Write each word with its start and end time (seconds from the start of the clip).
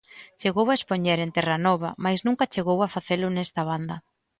Chegou 0.41 0.67
a 0.69 0.77
expoñer 0.79 1.17
en 1.21 1.31
Terranova, 1.37 1.89
mais 2.03 2.19
nunca 2.27 2.51
chegou 2.53 2.77
a 2.81 2.91
facelo 2.95 3.27
nesta 3.31 3.61
banda. 3.69 3.95